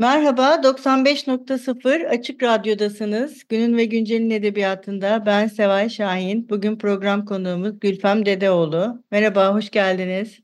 [0.00, 3.48] Merhaba, 95.0 Açık Radyo'dasınız.
[3.48, 6.48] Günün ve Güncel'in edebiyatında ben Seval Şahin.
[6.48, 9.04] Bugün program konuğumuz Gülfem Dedeoğlu.
[9.10, 10.40] Merhaba, hoş geldiniz.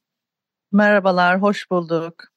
[0.72, 2.34] Merhabalar, hoş bulduk.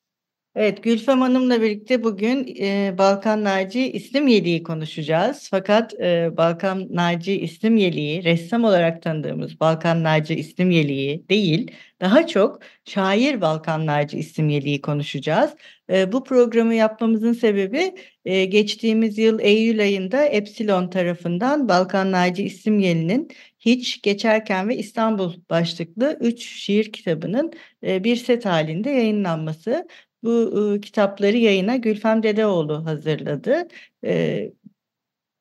[0.57, 5.47] Evet, Gülfem Hanım'la birlikte bugün e, Balkan Naci İslim Yeliği konuşacağız.
[5.51, 11.71] Fakat e, Balkan Naci İslim Yeliği, ressam olarak tanıdığımız Balkan Naci İslim Yeliği değil,
[12.01, 15.51] daha çok şair Balkan Naci İslim Yeliği konuşacağız.
[15.91, 22.79] E, bu programı yapmamızın sebebi e, geçtiğimiz yıl Eylül ayında Epsilon tarafından Balkan Naci İslim
[22.79, 29.87] Yeli'nin Hiç, Geçerken ve İstanbul başlıklı 3 şiir kitabının e, bir set halinde yayınlanması.
[30.23, 33.67] Bu e, kitapları yayına Gülfem Dedeoğlu hazırladı.
[34.05, 34.51] E,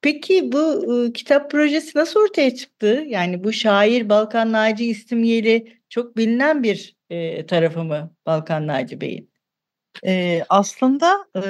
[0.02, 3.04] peki bu e, kitap projesi nasıl ortaya çıktı?
[3.06, 9.30] Yani bu şair Balkan Naci İstimyeli çok bilinen bir e, tarafı mı Balkan Naci Bey'in?
[10.06, 11.40] E, aslında e,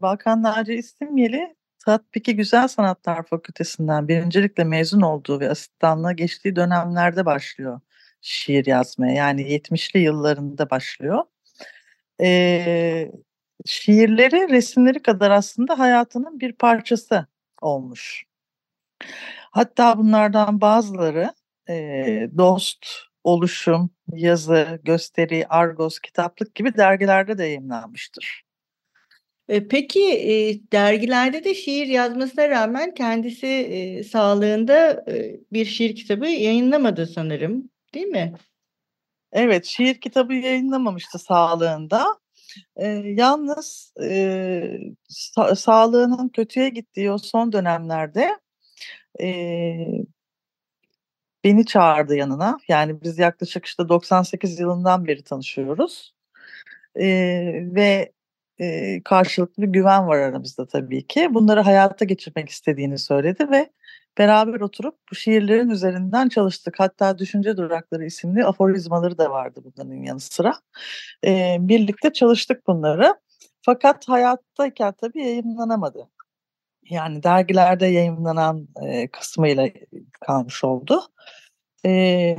[0.00, 7.80] Balkan Naci İstimyeli Tatbiki Güzel Sanatlar Fakültesinden birincilikle mezun olduğu ve asistanlığa geçtiği dönemlerde başlıyor
[8.20, 9.14] şiir yazmaya.
[9.14, 11.24] Yani 70'li yıllarında başlıyor
[12.20, 13.12] e,
[13.66, 17.26] şiirleri resimleri kadar aslında hayatının bir parçası
[17.60, 18.24] olmuş.
[19.50, 21.32] Hatta bunlardan bazıları
[21.68, 21.74] e,
[22.38, 22.86] dost,
[23.24, 28.42] oluşum, yazı, gösteri, argos, kitaplık gibi dergilerde de yayınlanmıştır.
[29.48, 30.00] E, peki
[30.72, 35.04] dergilerde de şiir yazmasına rağmen kendisi sağlığında
[35.52, 38.32] bir şiir kitabı yayınlamadı sanırım, değil mi?
[39.34, 42.06] Evet, şiir kitabı yayınlamamıştı sağlığında.
[42.76, 44.06] E, yalnız e,
[45.10, 48.38] sa- sağlığının kötüye gittiği o son dönemlerde
[49.20, 49.28] e,
[51.44, 52.58] beni çağırdı yanına.
[52.68, 56.14] Yani biz yaklaşık işte 98 yılından beri tanışıyoruz.
[56.96, 57.06] E,
[57.74, 58.12] ve
[58.60, 61.34] e, karşılıklı bir güven var aramızda tabii ki.
[61.34, 63.70] Bunları hayata geçirmek istediğini söyledi ve
[64.18, 66.74] beraber oturup bu şiirlerin üzerinden çalıştık.
[66.78, 70.54] Hatta Düşünce Durakları isimli aforizmaları da vardı bunların yanı sıra.
[71.26, 73.14] E, birlikte çalıştık bunları.
[73.62, 76.10] Fakat hayattayken tabii yayınlanamadı.
[76.90, 79.68] Yani dergilerde yayınlanan e, kısmıyla
[80.20, 81.02] kalmış oldu.
[81.86, 82.36] E,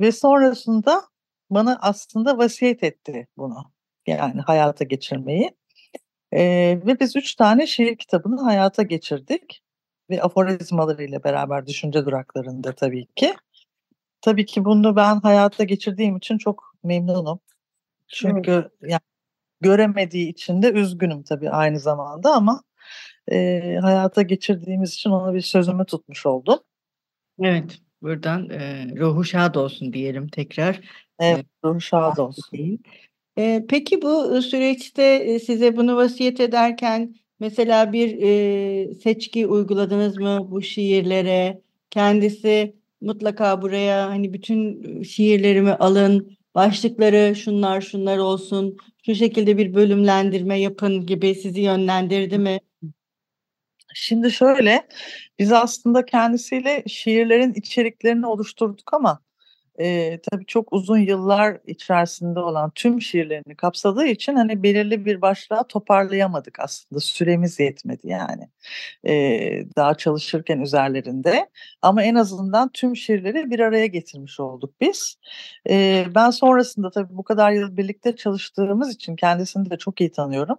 [0.00, 1.02] ve sonrasında
[1.50, 3.72] bana aslında vasiyet etti bunu.
[4.06, 5.56] Yani hayata geçirmeyi.
[6.32, 6.42] E,
[6.86, 9.63] ve biz üç tane şiir kitabını hayata geçirdik
[10.10, 13.34] ve aforizmalarıyla beraber düşünce duraklarında tabii ki.
[14.20, 17.40] Tabii ki bunu ben hayatta geçirdiğim için çok memnunum.
[18.08, 18.70] Çünkü evet.
[18.82, 19.00] yani
[19.60, 22.62] göremediği için de üzgünüm tabii aynı zamanda ama
[23.32, 26.58] e, hayata geçirdiğimiz için ona bir sözümü tutmuş oldum.
[27.42, 30.80] Evet, buradan e, ruhu şad olsun diyelim tekrar.
[31.20, 32.78] Evet, ruhu şad olsun.
[33.38, 40.62] E, peki bu süreçte size bunu vasiyet ederken Mesela bir e, seçki uyguladınız mı bu
[40.62, 41.62] şiirlere?
[41.90, 50.60] Kendisi mutlaka buraya hani bütün şiirlerimi alın, başlıkları şunlar şunlar olsun, şu şekilde bir bölümlendirme
[50.60, 52.60] yapın gibi sizi yönlendirdi mi?
[53.94, 54.88] Şimdi şöyle,
[55.38, 59.20] biz aslında kendisiyle şiirlerin içeriklerini oluşturduk ama
[59.80, 65.66] e, tabii çok uzun yıllar içerisinde olan tüm şiirlerini kapsadığı için hani belirli bir başlığa
[65.66, 68.48] toparlayamadık aslında süremiz yetmedi yani
[69.06, 69.14] e,
[69.76, 71.50] daha çalışırken üzerlerinde
[71.82, 75.18] ama en azından tüm şiirleri bir araya getirmiş olduk biz.
[75.70, 80.56] E, ben sonrasında tabii bu kadar yıl birlikte çalıştığımız için kendisini de çok iyi tanıyorum.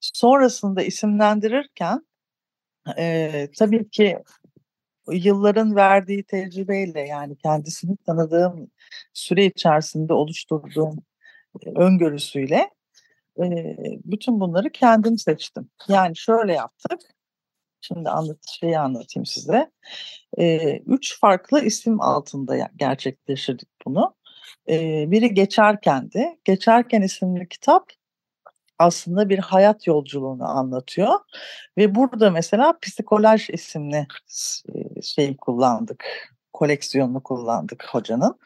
[0.00, 2.06] Sonrasında isimlendirirken
[2.98, 4.18] e, tabii ki
[5.12, 8.70] yılların verdiği tecrübeyle yani kendisini tanıdığım
[9.12, 10.98] süre içerisinde oluşturduğum
[11.76, 12.70] öngörüsüyle
[14.04, 15.70] bütün bunları kendim seçtim.
[15.88, 17.00] Yani şöyle yaptık.
[17.80, 19.70] Şimdi anlat şeyi anlatayım size.
[20.86, 24.14] Üç farklı isim altında gerçekleştirdik bunu.
[25.10, 26.38] Biri Geçerken'di.
[26.44, 27.90] Geçerken isimli kitap
[28.78, 31.14] aslında bir hayat yolculuğunu anlatıyor.
[31.78, 34.06] Ve burada mesela psikolaj isimli
[35.02, 36.04] şey kullandık.
[36.52, 38.38] koleksiyonunu kullandık hocanın.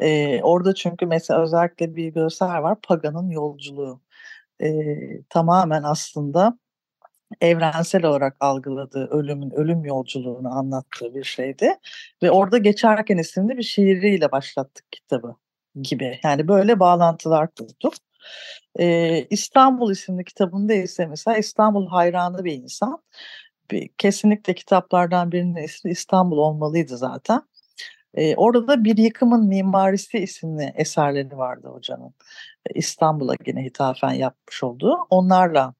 [0.00, 4.00] E, orada çünkü mesela özellikle bir görsel var Pagan'ın yolculuğu.
[4.62, 4.68] E,
[5.28, 6.58] tamamen aslında
[7.40, 11.74] evrensel olarak algıladığı ölümün ölüm yolculuğunu anlattığı bir şeydi.
[12.22, 15.34] Ve orada Geçerken isimli bir şiiriyle başlattık kitabı
[15.82, 16.20] gibi.
[16.24, 17.94] Yani böyle bağlantılar kurduk.
[18.78, 23.02] Ee, İstanbul isimli kitabında ise mesela İstanbul hayranı bir insan.
[23.70, 27.42] Bir, kesinlikle kitaplardan birinin ismi İstanbul olmalıydı zaten.
[28.14, 32.14] Ee, orada bir yıkımın mimarisi isimli eserleri vardı hocanın.
[32.74, 34.98] İstanbul'a yine hitafen yapmış olduğu.
[35.10, 35.74] Onlarla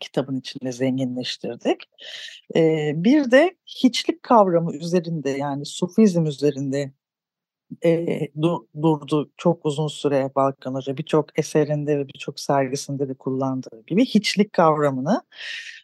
[0.00, 1.82] kitabın içinde zenginleştirdik.
[2.56, 6.92] Ee, bir de hiçlik kavramı üzerinde yani sufizm üzerinde
[7.84, 10.96] e, du, durdu çok uzun süre Balkan Hoca.
[10.96, 15.22] Birçok eserinde ve birçok sergisinde de kullandığı gibi hiçlik kavramını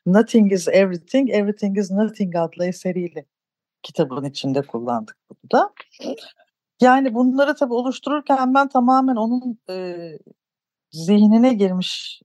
[0.06, 3.25] Nothing is Everything, Everything is Nothing adlı eseriyle
[3.82, 5.72] kitabın içinde kullandık bunu da.
[6.81, 9.96] Yani bunları tabii oluştururken ben tamamen onun e,
[10.90, 12.20] zihnine girmiş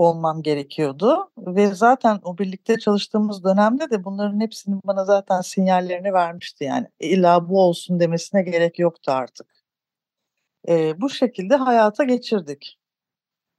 [0.00, 6.64] olmam gerekiyordu ve zaten o birlikte çalıştığımız dönemde de bunların hepsinin bana zaten sinyallerini vermişti
[6.64, 9.46] yani illa bu olsun demesine gerek yoktu artık.
[10.68, 12.78] E, bu şekilde hayata geçirdik.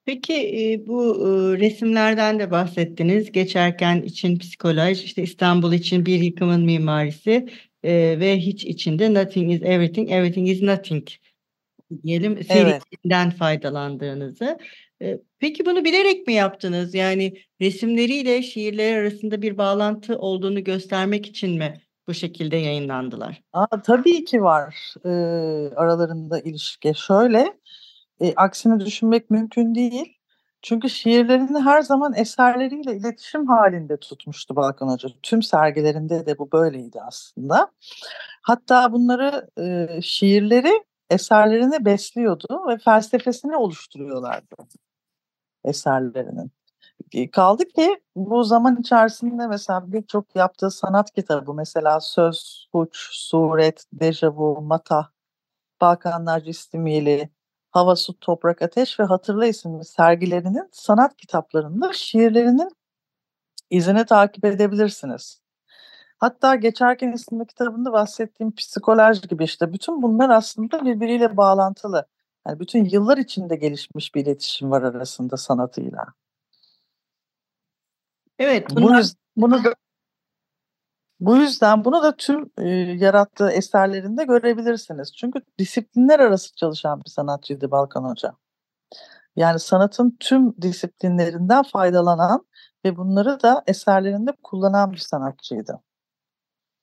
[0.06, 1.16] Peki bu
[1.60, 3.32] resimlerden de bahsettiniz.
[3.32, 7.50] Geçerken için psikoloj, işte İstanbul için bir yıkımın mimarisi
[7.84, 11.08] ve hiç içinde nothing is everything, everything is nothing
[12.04, 13.38] diyelim serisinden evet.
[13.38, 14.58] faydalandığınızı.
[15.40, 16.96] Peki bunu bilerek mi yaptınız?
[16.96, 23.42] Yani resimleriyle şiirler arasında bir bağlantı olduğunu göstermek için mi bu şekilde yayınlandılar?
[23.54, 25.10] Aa, tabii ki var e,
[25.76, 26.94] aralarında ilişki.
[26.96, 27.54] Şöyle,
[28.22, 30.18] e, aksini düşünmek mümkün değil.
[30.62, 35.10] Çünkü şiirlerini her zaman eserleriyle iletişim halinde tutmuştu Balkan Hoca.
[35.24, 37.72] Tüm sergilerinde de bu böyleydi aslında.
[38.42, 44.56] Hatta bunları e, şiirleri eserlerini besliyordu ve felsefesini oluşturuyorlardı
[45.66, 46.52] eserlerinin.
[47.32, 54.62] Kaldı ki bu zaman içerisinde mesela birçok yaptığı sanat kitabı mesela Söz, Suç, Suret, Dejavu,
[54.62, 55.10] Mata,
[55.82, 57.30] Balkanlar Cistimiyeli,
[57.72, 62.70] Hava, Su, Toprak, Ateş ve Hatırla isimli sergilerinin sanat kitaplarında şiirlerinin
[63.70, 65.42] izini takip edebilirsiniz.
[66.18, 72.06] Hatta geçerken isimli kitabında bahsettiğim psikoloj gibi işte bütün bunlar aslında birbiriyle bağlantılı.
[72.48, 76.06] Yani bütün yıllar içinde gelişmiş bir iletişim var arasında sanatıyla.
[78.40, 78.68] Evet.
[78.70, 79.06] Bunlar...
[79.36, 79.76] Bu, bunu da,
[81.20, 85.16] bu yüzden bunu da tüm e, yarattığı eserlerinde görebilirsiniz.
[85.16, 88.34] Çünkü disiplinler arası çalışan bir sanatçıydı Balkan Hoca.
[89.36, 92.46] Yani sanatın tüm disiplinlerinden faydalanan
[92.86, 95.82] ve bunları da eserlerinde kullanan bir sanatçıydı.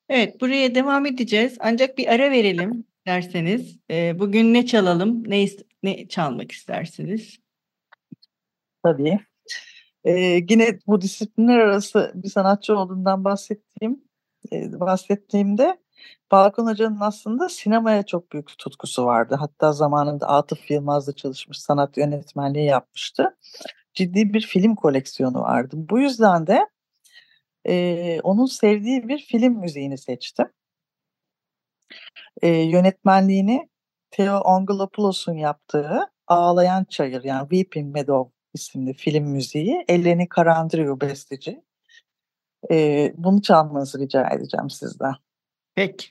[0.08, 1.56] Evet, buraya devam edeceğiz.
[1.60, 3.78] Ancak bir ara verelim derseniz.
[3.90, 5.46] E, bugün ne çalalım, ne
[5.82, 7.38] ne çalmak istersiniz?
[8.82, 9.18] Tabii.
[10.04, 10.12] Ee,
[10.50, 14.04] yine bu disiplinler arası bir sanatçı olduğundan bahsettiğim
[14.52, 15.78] e, bahsettiğimde
[16.30, 19.36] Balkon Hoca'nın aslında sinemaya çok büyük tutkusu vardı.
[19.40, 23.36] Hatta zamanında Atıf Yılmaz'la çalışmış sanat yönetmenliği yapmıştı.
[23.94, 25.76] Ciddi bir film koleksiyonu vardı.
[25.76, 26.66] Bu yüzden de
[27.68, 30.46] e, onun sevdiği bir film müziğini seçtim.
[32.42, 33.68] E, yönetmenliğini
[34.10, 39.84] Theo Angelopoulos'un yaptığı Ağlayan Çayır yani Weeping Meadow isimli film müziği.
[39.88, 41.62] Eleni Karandriou besteci.
[42.70, 45.14] E, bunu çalmanızı rica edeceğim sizden.
[45.74, 46.06] Peki.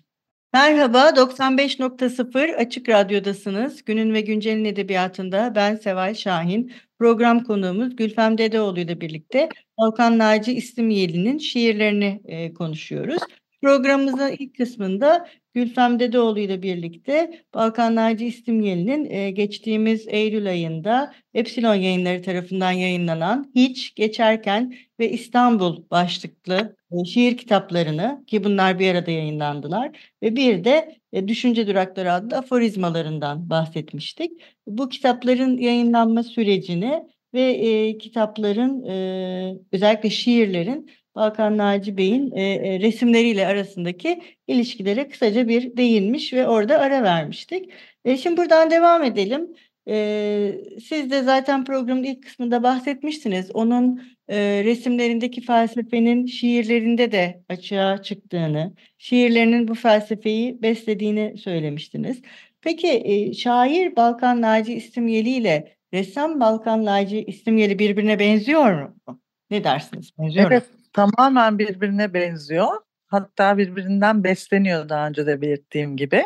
[0.53, 3.83] Merhaba, 95.0 Açık Radyo'dasınız.
[3.83, 6.73] Günün ve Güncel'in edebiyatında ben Seval Şahin.
[6.99, 13.21] Program konuğumuz Gülfem Dedeoğlu ile birlikte Volkan Naci İslimyeli'nin şiirlerini e, konuşuyoruz.
[13.61, 21.75] Programımızın ilk kısmında Gülfem Dedeoğlu ile birlikte Balkan Naci İstimyeli'nin e, geçtiğimiz Eylül ayında Epsilon
[21.75, 29.11] yayınları tarafından yayınlanan Hiç, Geçerken ve İstanbul başlıklı e, şiir kitaplarını ki bunlar bir arada
[29.11, 34.31] yayınlandılar ve bir de e, Düşünce Durakları adlı aforizmalarından bahsetmiştik.
[34.67, 37.03] Bu kitapların yayınlanma sürecini
[37.33, 45.47] ve e, kitapların e, özellikle şiirlerin Balkan Naci Bey'in e, e, resimleriyle arasındaki ilişkilere kısaca
[45.47, 47.69] bir değinmiş ve orada ara vermiştik.
[48.05, 49.47] E, şimdi buradan devam edelim.
[49.87, 53.51] E, siz de zaten programın ilk kısmında bahsetmiştiniz.
[53.53, 62.21] Onun e, resimlerindeki felsefenin şiirlerinde de açığa çıktığını, şiirlerinin bu felsefeyi beslediğini söylemiştiniz.
[62.61, 69.21] Peki e, şair Balkan Naci İstimyeli ile ressam Balkan Naci İstimyeli birbirine benziyor mu?
[69.49, 70.11] Ne dersiniz?
[70.19, 70.80] Benziyor evet, mu?
[70.93, 72.81] Tamamen birbirine benziyor.
[73.07, 76.25] hatta birbirinden besleniyor daha önce de belirttiğim gibi.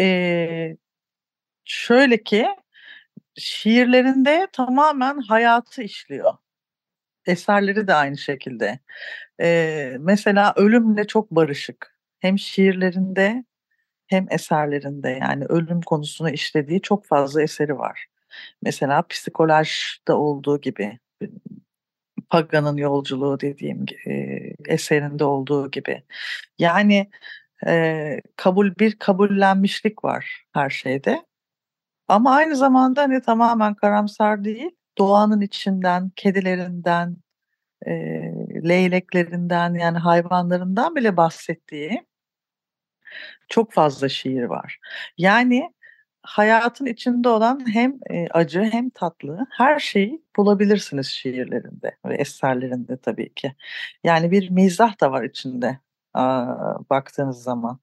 [0.00, 0.76] Ee,
[1.64, 2.46] şöyle ki
[3.36, 6.34] şiirlerinde tamamen hayatı işliyor.
[7.26, 8.78] Eserleri de aynı şekilde.
[9.40, 11.98] Ee, mesela ölümle çok barışık.
[12.20, 13.44] Hem şiirlerinde
[14.06, 18.06] hem eserlerinde yani ölüm konusunu işlediği çok fazla eseri var.
[18.62, 20.98] Mesela psikolojda olduğu gibi
[22.34, 24.12] Paga'nın yolculuğu dediğim e,
[24.68, 26.02] eserinde olduğu gibi.
[26.58, 27.10] Yani
[27.66, 31.24] e, kabul bir kabullenmişlik var her şeyde.
[32.08, 37.16] Ama aynı zamanda hani tamamen karamsar değil, doğanın içinden, kedilerinden,
[37.86, 37.92] e,
[38.68, 42.06] leyleklerinden yani hayvanlarından bile bahsettiği
[43.48, 44.78] çok fazla şiir var.
[45.18, 45.74] Yani
[46.24, 53.34] hayatın içinde olan hem e, acı hem tatlı her şeyi bulabilirsiniz şiirlerinde ve eserlerinde tabii
[53.34, 53.54] ki.
[54.04, 55.78] Yani bir mizah da var içinde
[56.90, 57.78] baktığınız zaman.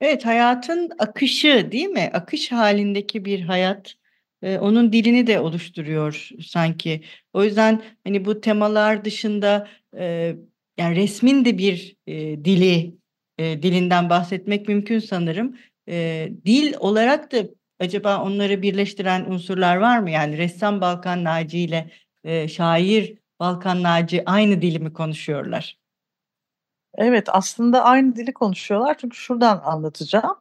[0.00, 2.10] Evet, hayatın akışı değil mi?
[2.12, 3.94] Akış halindeki bir hayat
[4.42, 7.04] e, onun dilini de oluşturuyor sanki.
[7.32, 9.68] O yüzden hani bu temalar dışında
[9.98, 10.36] e,
[10.78, 11.96] yani resmin de bir
[12.44, 13.00] dili
[13.38, 15.56] dilinden bahsetmek mümkün sanırım.
[15.90, 17.38] E, dil olarak da
[17.80, 20.10] acaba onları birleştiren unsurlar var mı?
[20.10, 21.90] Yani ressam Balkan Naci ile
[22.24, 25.78] e, şair Balkan Naci aynı dili mi konuşuyorlar?
[26.94, 30.36] Evet, aslında aynı dili konuşuyorlar çünkü şuradan anlatacağım.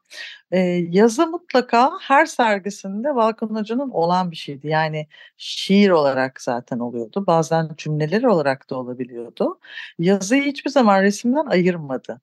[0.52, 4.68] Eee, yazı mutlaka her sergisinde Balkan Hoca'nın olan bir şeydi.
[4.68, 7.24] Yani şiir olarak zaten oluyordu.
[7.28, 9.60] Bazen cümleler olarak da olabiliyordu.
[10.00, 12.22] Yazıyı hiçbir zaman resimden ayırmadı.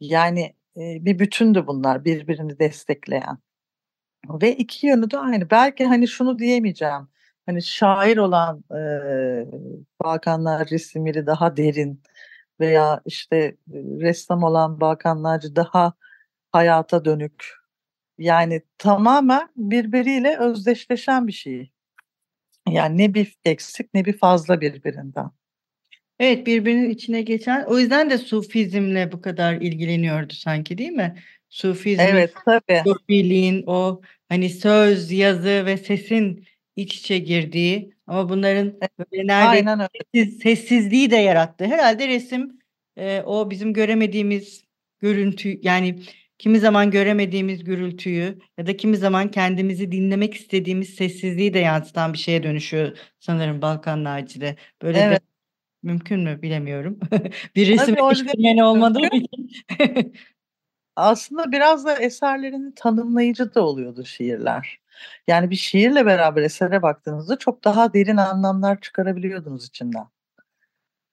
[0.00, 3.38] Yani, bir bütündü bunlar birbirini destekleyen.
[4.42, 5.50] Ve iki yönü de aynı.
[5.50, 7.08] Belki, hani, şunu diyemeyeceğim,
[7.46, 9.46] hani, şair olan, eee,
[10.04, 12.02] Balkanlar resimleri daha derin
[12.60, 15.94] veya işte ressam olan Balkan Naci daha
[16.52, 17.46] hayata dönük.
[18.18, 21.72] Yani tamamen birbiriyle özdeşleşen bir şey.
[22.70, 25.30] Yani ne bir eksik ne bir fazla birbirinden.
[26.20, 31.14] Evet birbirinin içine geçen o yüzden de Sufizmle bu kadar ilgileniyordu sanki değil mi?
[31.48, 32.82] Sufizm, evet, tabii.
[32.86, 36.46] Sufiliğin o hani söz, yazı ve sesin
[36.76, 41.64] iç içe girdiği ama bunların böyle neredeyse sessiz, sessizliği de yarattı.
[41.64, 42.58] Herhalde resim
[42.96, 44.64] e, o bizim göremediğimiz
[44.98, 45.98] görüntü yani
[46.38, 52.18] kimi zaman göremediğimiz gürültüyü ya da kimi zaman kendimizi dinlemek istediğimiz sessizliği de yansıtan bir
[52.18, 54.56] şeye dönüşüyor sanırım Balkan Naci'de.
[54.82, 55.29] Böyle evet.
[55.82, 57.00] Mümkün mü bilemiyorum.
[57.56, 59.50] bir resim eleştirmeni olmadığı için.
[60.96, 64.80] Aslında biraz da eserlerini tanımlayıcı da oluyordu şiirler.
[65.28, 70.06] Yani bir şiirle beraber esere baktığınızda çok daha derin anlamlar çıkarabiliyordunuz içinden.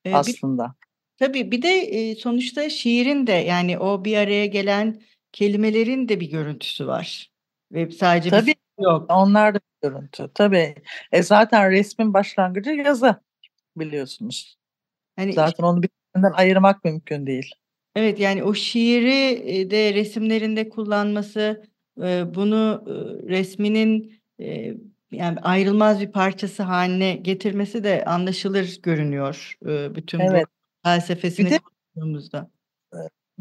[0.05, 0.65] Ee, aslında.
[0.65, 6.19] Bir, tabii bir de e, sonuçta şiirin de yani o bir araya gelen kelimelerin de
[6.19, 7.31] bir görüntüsü var.
[7.71, 9.11] Ve sadece tabii bir yok.
[9.11, 10.31] Onlar da bir görüntü.
[10.33, 10.75] Tabii.
[11.11, 13.15] E zaten resmin başlangıcı yazı
[13.75, 14.56] biliyorsunuz.
[15.17, 17.51] Hani zaten onu birbirinden ayırmak mümkün değil.
[17.95, 21.63] Evet yani o şiiri de resimlerinde kullanması,
[22.35, 22.83] bunu
[23.27, 24.21] resminin
[25.11, 29.57] yani ayrılmaz bir parçası haline getirmesi de anlaşılır görünüyor
[29.95, 30.45] bütün evet.
[30.45, 32.49] bu felsefesini konuştuğumuzda.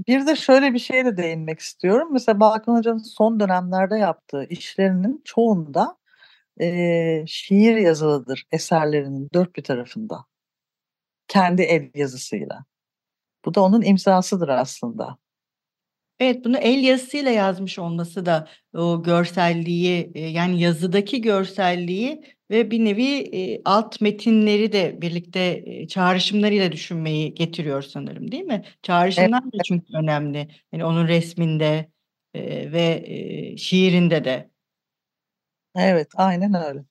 [0.08, 2.08] Bir de şöyle bir şeye de değinmek istiyorum.
[2.12, 5.96] Mesela Balkan Hoca'nın son dönemlerde yaptığı işlerinin çoğunda
[6.60, 10.24] e, şiir yazılıdır eserlerinin dört bir tarafında.
[11.28, 12.64] Kendi el yazısıyla.
[13.44, 15.18] Bu da onun imzasıdır aslında.
[16.20, 23.62] Evet, bunu el yazısıyla yazmış olması da o görselliği, yani yazıdaki görselliği ve bir nevi,
[23.64, 28.64] alt metinleri de birlikte, çağrışımlarıyla düşünmeyi getiriyor sanırım, değil mi?
[28.82, 30.48] Çağrışımlar da çünkü önemli.
[30.70, 31.90] Hani onun resminde,
[32.34, 33.04] ve,
[33.58, 34.50] şiirinde de.
[35.74, 36.84] Evet, aynen öyle.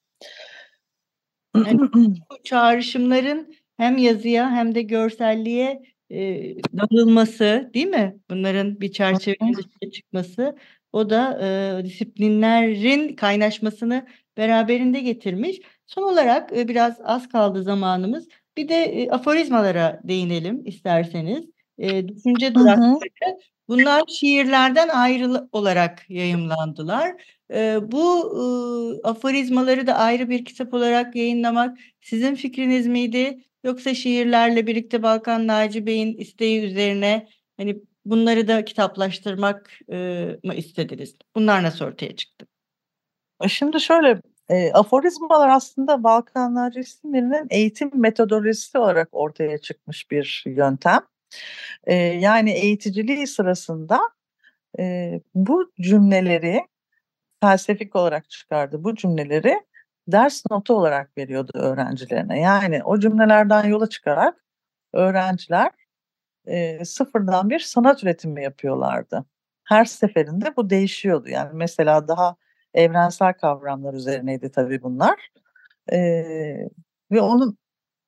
[1.55, 8.17] Yani bu çağrışımların hem yazıya hem de görselliğe Eee, dağılması, değil mi?
[8.29, 10.55] Bunların bir çerçevenin dışına çıkması,
[10.93, 15.57] o da, eee, disiplinlerin kaynaşmasını beraberinde getirmiş.
[15.87, 18.27] Son olarak, eee, biraz az kaldı zamanımız.
[18.57, 21.45] Bir de, eee, aforizmalara değinelim isterseniz.
[21.77, 23.37] Eee, düşünce durakları.
[23.67, 27.23] Bunlar şiirlerden ayrı olarak yayımlandılar.
[27.53, 33.39] Eee, bu, ııı, aforizmaları da ayrı bir kitap olarak yayınlamak sizin fikriniz miydi?
[33.65, 39.95] Yoksa şiirlerle birlikte Balkan Naci Bey'in isteği üzerine hani bunları da kitaplaştırmak e,
[40.43, 41.15] mı istediniz?
[41.35, 42.47] Bunlar nasıl ortaya çıktı?
[43.43, 50.43] E, şimdi şöyle e, aforizmalar aslında Balkan Naci isimlerinin eğitim metodolojisi olarak ortaya çıkmış bir
[50.45, 51.01] yöntem.
[51.87, 53.99] Eee, yani eğiticiliği sırasında,
[54.79, 56.61] eee, bu cümleleri
[57.41, 59.61] felsefik olarak çıkardığı bu cümleleri
[60.07, 62.41] ders notu olarak veriyordu öğrencilerine.
[62.41, 64.45] Yani o cümlelerden yola çıkarak
[64.93, 65.71] öğrenciler,
[66.47, 69.25] eee, sıfırdan bir sanat üretimi yapıyorlardı.
[69.65, 71.29] Her seferinde bu değişiyordu.
[71.29, 72.35] Yani mesela daha
[72.73, 75.29] evrensel kavramlar üzerineydi tabii bunlar.
[75.93, 76.69] Eee,
[77.11, 77.57] ve onun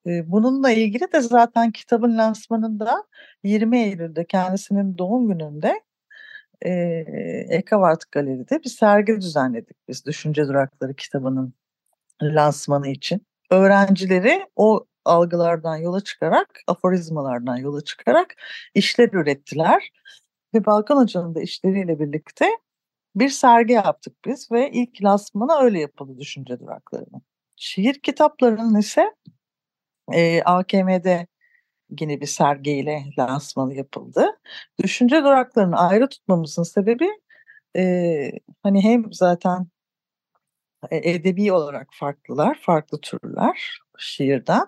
[0.05, 3.05] eee, bununla ilgili de zaten kitabın lansmanında
[3.43, 5.81] 20 Eylül'de kendisinin doğum gününde,
[6.65, 11.53] eee, Ekavart Galeri'de bir sergi düzenledik biz Düşünce Durakları kitabının
[12.23, 13.27] lansmanı için.
[13.51, 18.35] Öğrencileri o algılardan yola çıkarak, aforizmalardan yola çıkarak
[18.75, 19.89] işler ürettiler
[20.55, 22.45] ve Balkan Hoca'nın da işleriyle birlikte
[23.15, 27.21] bir sergi yaptık biz ve ilk lansmanı öyle yapıldı Düşünce Durakları'nın.
[27.57, 29.15] Şiir kitaplarının ise,
[30.13, 31.27] eee, AKM'de
[32.01, 34.27] yine bir sergiyle lansmanı yapıldı.
[34.83, 37.09] Düşünce Durakları'nı ayrı tutmamızın sebebi,
[37.75, 38.31] eee,
[38.63, 39.76] hani hem zaten e
[40.91, 44.65] edebi olarak farklılar, farklı türler şiirden,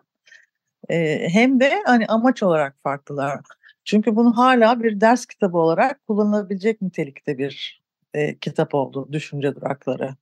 [0.92, 3.42] eee, hem de hani amaç olarak farklılar.
[3.86, 7.82] Çünkü bunu hâlâ bir ders kitabı olarak kullanılabilecek nitelikte bir,
[8.16, 10.16] eee, kitap oldu Düşünce Durakları.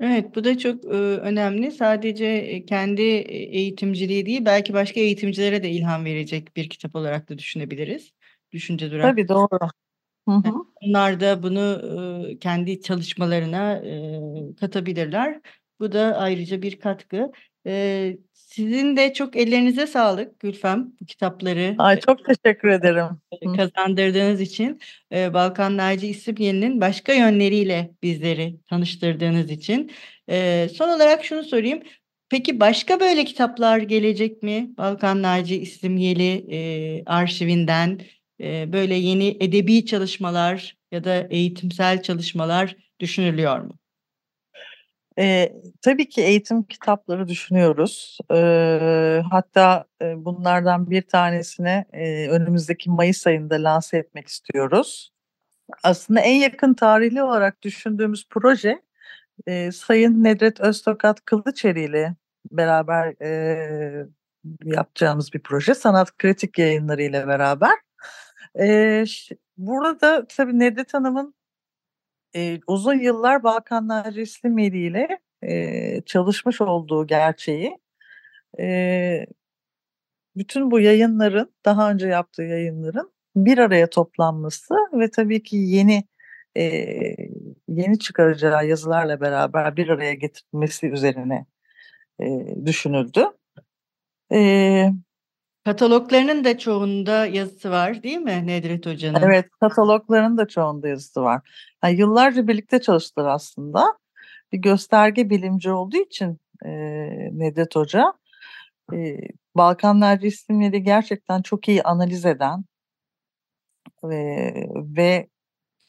[0.00, 1.72] Evet, bu da çok, ııı, önemli.
[1.72, 7.28] Sadece, eee, kendi, eee, eğitimciliği değil, belki başka eğitimcilere de ilham verecek bir kitap olarak
[7.30, 8.12] da düşünebiliriz.
[8.52, 9.58] Düşünce Durak Tabii, doğru.
[10.28, 10.52] Hı hı.
[10.82, 11.82] Onlar da bunu,
[12.40, 13.82] kendi çalışmalarına,
[14.60, 15.40] katabilirler.
[15.80, 17.30] Bu da ayrıca bir katkı.
[18.34, 23.04] Sizin de çok ellerinize sağlık Gülfem, bu kitapları, Ay, çok teşekkür ederim.
[23.56, 24.80] Kazandırdığınız için,
[25.12, 29.90] eee, Balkan Naci İslimyeli'nin başka yönleriyle bizleri tanıştırdığınız için.
[30.74, 31.82] Son olarak şunu sorayım,
[32.28, 34.70] peki başka böyle kitaplar gelecek mi?
[34.78, 37.98] Balkan Naci İslimyeli, eee, arşivinden,
[38.72, 43.78] böyle yeni edebi çalışmalar ya da eğitimsel çalışmalar düşünülüyor mu?
[45.18, 48.18] Eee, tabii ki eğitim kitapları düşünüyoruz.
[48.30, 55.12] Eee, hatta, eee, bunlardan bir tanesini, eee, önümüzdeki mayıs ayında lanse etmek istiyoruz.
[55.84, 58.82] Aslında en yakın tarihli olarak düşündüğümüz proje,
[59.48, 62.16] eee, Sayın Nedret Öztokat Kılıçeri ile
[62.52, 64.06] beraber, eee,
[64.64, 65.74] yapacağımız bir proje.
[65.74, 67.72] Sanat Kritik Yayınları ile beraber.
[69.56, 71.34] Burada tabii Nedret Hanım'ın,
[72.34, 75.08] eee, uzun yıllar Balkan Naci İslimyeli ile,
[75.42, 77.78] eee, çalışmış olduğu gerçeği,
[78.58, 79.26] eee,
[80.36, 86.04] bütün bu yayınların, daha önce yaptığı yayınların bir araya toplanması ve tabii ki yeni,
[86.56, 87.16] eee,
[87.68, 91.46] yeni çıkaracağı yazılarla beraber bir araya getirilmesi üzerine,
[92.20, 93.24] eee, düşünüldü.
[94.32, 94.92] Eee
[95.64, 99.22] Kataloglarının da çoğunda yazısı var, değil mi Nedret Hoca'nın?
[99.24, 101.40] Evet, kataloglarının da çoğunda yazısı var.
[101.84, 103.98] Ya, yıllarca birlikte çalıştılar aslında.
[104.52, 108.12] Bir gösterge bilimci olduğu için, eee, Nedret Hoca,
[108.92, 112.64] eee, Balkan Naci İslimyeli gerçekten çok iyi analiz eden
[114.04, 115.28] eee, ve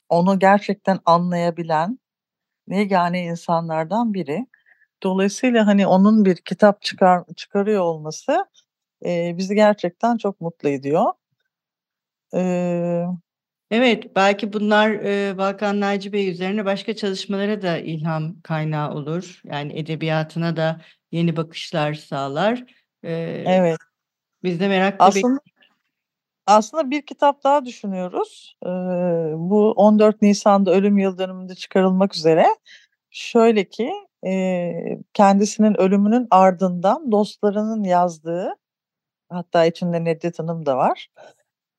[0.10, 2.00] onu gerçekten anlayabilen
[2.70, 4.48] yegâne insanlardan biri.
[5.04, 8.46] Dolayısıyla, hani, onun bir kitap çıkar çıkarıyor olması,
[9.06, 11.06] eee, bizi gerçekten çok mutlu ediyor.
[12.34, 13.08] Eee
[13.72, 19.42] Evet, belki bunlar, eee, Balkan Naci Bey üzerine başka çalışmalara da ilham kaynağı olur.
[19.46, 22.66] Yani edebiyatına da yeni bakışlar sağlar.
[23.04, 23.78] Eee, Evet.
[24.44, 25.40] biz de merakla Aslında
[26.48, 28.58] aslında bir kitap daha düşünüyoruz.
[28.66, 28.72] Eee,
[29.38, 32.46] bu 14 Nisan'da ölüm yıldönümünde çıkarılmak üzere.
[33.12, 33.92] Şöyle ki,
[34.26, 38.56] eee, kendisinin ölümünün ardından dostlarının yazdığı,
[39.34, 41.08] hatta içinde Nedret Hanım da var,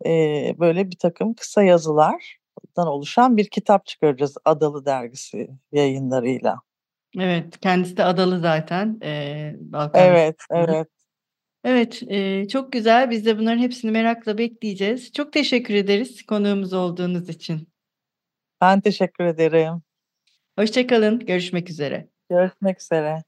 [0.04, 6.56] eee, böyle birtakım kısa yazılardan oluşan bir kitap çıkaracağız Adalı Dergisi Yayınları'yla.
[7.18, 10.88] Evet, kendisi de adalı zaten, eee, Balkan Evet, evet.
[11.64, 13.10] Evet, eee, çok güzel.
[13.10, 15.12] Biz de bunların hepsini merakla bekleyeceğiz.
[15.12, 17.68] Çok teşekkür ederiz konuğumuz olduğunuz için.
[18.60, 19.82] Ben teşekkür ederim.
[20.58, 22.08] Hoşça kalın, görüşmek üzere.
[22.30, 23.24] Görüşmek üzere.